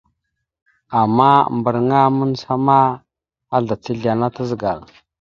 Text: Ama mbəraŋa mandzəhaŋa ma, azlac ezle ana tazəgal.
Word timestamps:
Ama 1.01 1.29
mbəraŋa 1.57 1.99
mandzəhaŋa 2.17 2.63
ma, 2.67 2.79
azlac 3.55 3.83
ezle 3.91 4.09
ana 4.11 4.27
tazəgal. 4.35 4.79